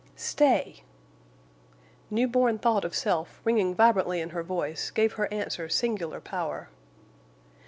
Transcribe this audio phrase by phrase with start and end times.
[0.15, 0.81] "Stay!"
[2.09, 6.69] New born thought of self, ringing vibrantly in her voice, gave her answer singular power.